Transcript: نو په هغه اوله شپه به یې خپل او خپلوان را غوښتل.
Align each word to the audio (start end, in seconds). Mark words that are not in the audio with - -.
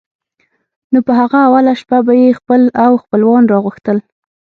نو 0.91 0.99
په 1.07 1.11
هغه 1.19 1.37
اوله 1.47 1.73
شپه 1.81 1.97
به 2.05 2.13
یې 2.21 2.37
خپل 2.39 2.61
او 2.83 2.91
خپلوان 3.03 3.43
را 3.51 3.57
غوښتل. 3.65 3.97